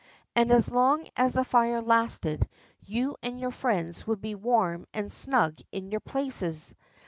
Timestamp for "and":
0.35-0.51, 3.21-3.39, 4.95-5.11